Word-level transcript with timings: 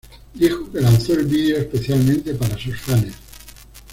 Dijo 0.33 0.67
que 0.71 0.81
lanzó 0.81 1.13
el 1.13 1.27
video 1.27 1.59
especialmente 1.59 2.33
para 2.33 2.57
sus 2.57 2.75
fanes. 2.81 3.13